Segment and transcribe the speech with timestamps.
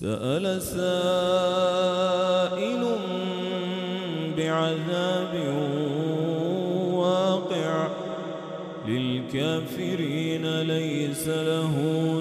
[0.00, 0.82] سأل سائل
[4.36, 5.34] بعذاب
[6.94, 7.88] واقع
[8.88, 11.74] للكافرين ليس له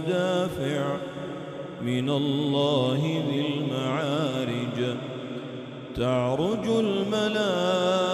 [0.08, 0.98] دافع
[1.82, 4.96] من الله ذي المعارج
[5.96, 8.14] تعرج الملائكة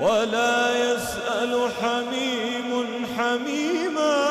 [0.00, 4.24] ولا يسأل حميم حميما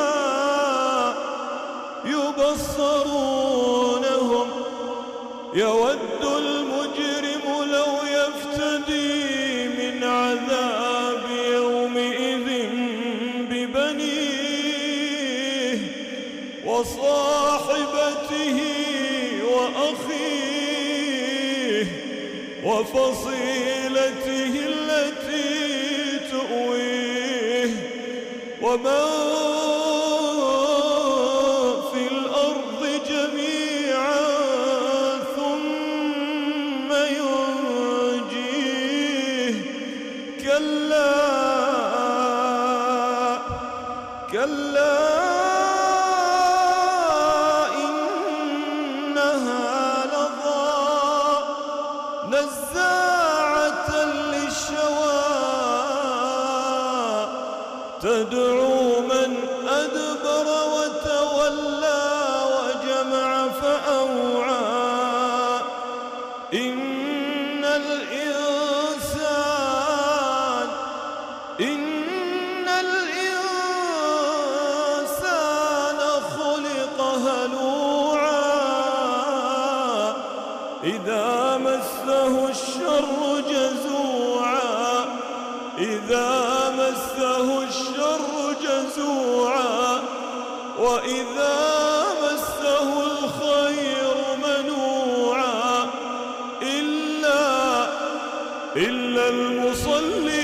[3.13, 4.47] يبصرونهم
[5.53, 12.47] يود المجرم لو يفتدي من عذاب يومئذ
[13.49, 14.93] ببنيه
[16.65, 18.57] وصاحبته
[19.53, 20.53] وأخيه
[22.63, 23.82] وفصيلته
[28.73, 29.05] ومن
[31.93, 34.19] في الأرض جميعا
[35.35, 36.89] ثم
[38.33, 38.73] ينجيه.
[40.41, 41.13] كلا
[44.31, 45.22] كلا.
[58.03, 59.31] تدعو من
[59.67, 62.03] أدبر وتولى
[62.53, 63.29] وجمع
[63.61, 64.53] فأوعى.
[66.53, 68.27] إن الإنسان
[71.61, 73.19] إن الإنسان
[76.37, 78.43] خلق هلوعا.
[80.83, 85.05] إذا مسه الشر جزوعا.
[85.77, 86.29] إذا
[86.77, 87.92] مسه الشر
[88.97, 89.99] جزوعا
[90.79, 95.89] وإذا مسه الخير منوعا
[96.61, 97.87] إلا
[98.75, 100.43] إلا المصلين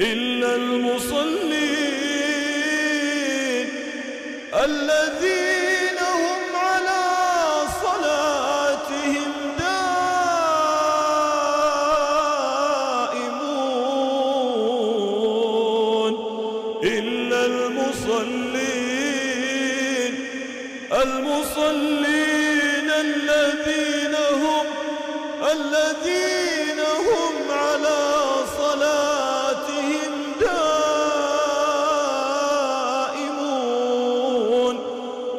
[0.00, 1.30] إلا المصلين
[4.64, 5.59] الذين
[18.10, 20.14] المصلين
[21.02, 24.66] المصلين الذين هم
[25.52, 28.00] الذين هم على
[28.58, 30.12] صلاتهم
[33.50, 34.76] دائمون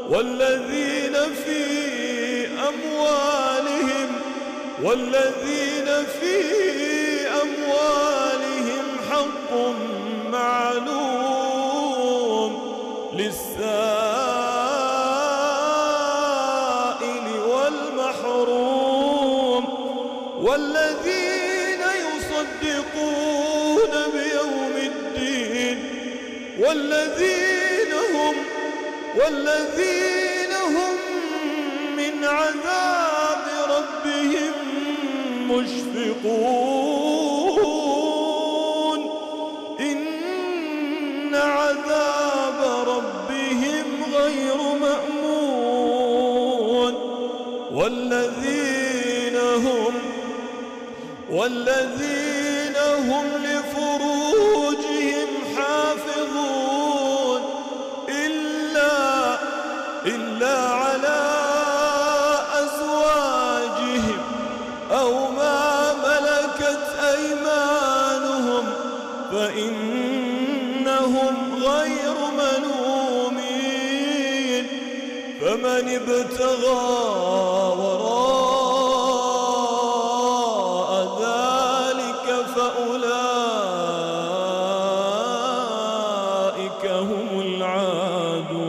[0.10, 1.14] والذين
[1.46, 4.10] في أموالهم
[4.84, 6.71] والذين في
[13.14, 13.68] للسائل
[17.48, 19.64] والمحروم
[20.42, 25.78] والذين يصدقون بيوم الدين
[26.60, 28.36] والذين هم
[29.16, 30.96] والذين هم
[31.98, 34.52] من عذاب ربهم
[35.50, 37.01] مشفقون
[47.82, 49.94] والذين هم
[51.30, 52.76] والذين
[53.10, 57.42] هم لفروجهم حافظون
[58.10, 59.38] إلا
[60.06, 60.58] إلا
[75.42, 76.82] فمن ابتغى
[77.78, 78.52] وراء
[81.22, 83.12] ذلك فأولئك
[86.86, 88.62] هم العادون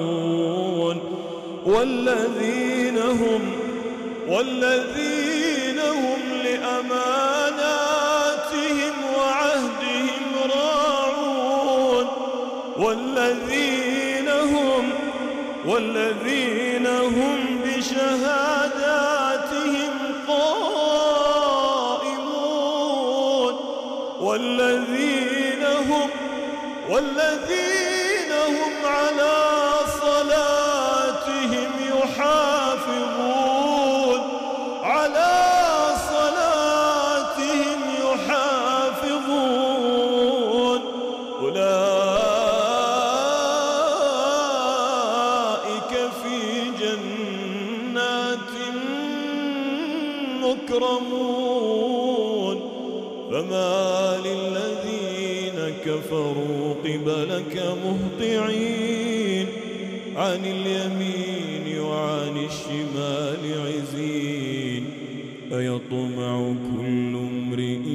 [1.67, 3.43] والذين هم
[4.29, 6.95] والذين هم لأماناتهم
[9.17, 12.07] وعهدهم راعون
[12.79, 13.82] والذين
[15.67, 18.73] والذين هم بشهاداتهم
[20.29, 21.53] قائمون
[24.21, 26.11] والذين هم
[26.91, 27.92] والذين
[50.53, 52.57] مكرمون
[53.33, 57.55] فما للذين كفروا قبلك
[57.85, 59.47] مهطعين.
[60.17, 64.85] عن اليمين وعن الشمال عزين.
[65.53, 67.87] أيطمع كل امرئ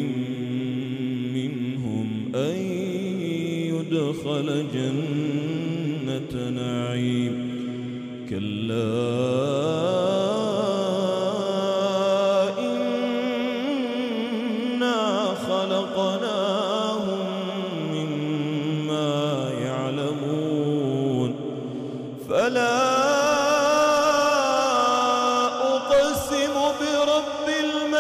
[1.34, 2.58] منهم أن
[3.74, 7.36] يدخل جنة نعيم.
[8.30, 9.67] كلا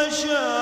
[0.06, 0.55] المشارق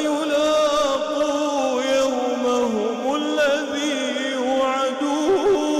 [0.00, 3.96] يلاقوا يومهم الذي
[4.32, 5.74] يوعدون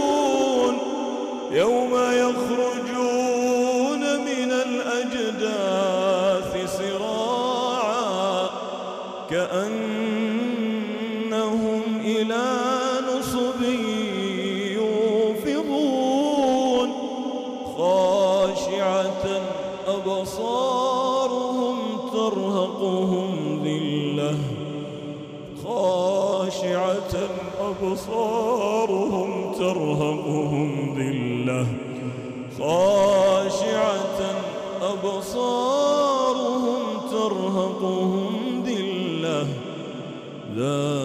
[1.51, 3.23] يوم يخرجون
[4.21, 5.97] من الأجداث
[6.79, 8.51] سراعا
[10.65, 12.45] كأنهم إلى
[13.09, 13.63] نصب
[15.55, 16.91] يوفضون
[17.79, 19.25] خاشعة
[19.87, 21.77] أبصارهم
[22.13, 23.64] ترهقهم
[24.25, 24.39] ذلة
[25.65, 27.29] خاشعة
[27.61, 31.67] أبصارهم ترهقهم ذلة.
[32.59, 34.21] خاشعة
[34.83, 36.81] أبصارهم
[37.11, 39.47] ترهقهم ذلة.
[40.57, 41.04] ذلك